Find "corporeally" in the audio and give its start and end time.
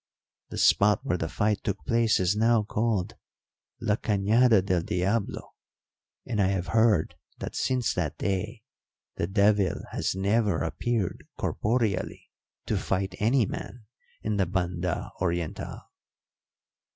11.37-12.31